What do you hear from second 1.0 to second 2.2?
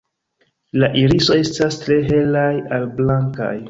iriso estas tre